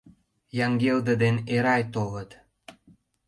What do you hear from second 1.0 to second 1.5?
ден